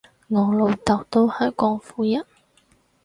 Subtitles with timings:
[0.29, 2.25] 我老豆都係廣府人